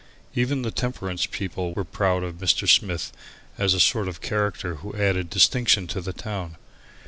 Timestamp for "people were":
1.27-1.83